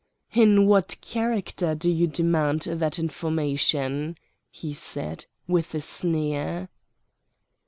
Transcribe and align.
"In 0.33 0.65
what 0.65 0.99
character 0.99 1.75
do 1.75 1.87
you 1.91 2.07
demand 2.07 2.61
that 2.61 2.97
information?" 2.97 4.17
he 4.49 4.73
said, 4.73 5.27
with 5.47 5.75
a 5.75 5.79
sneer. 5.81 6.69